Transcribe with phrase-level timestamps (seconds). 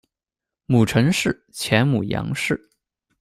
[0.65, 2.59] 母陈氏；前母杨氏。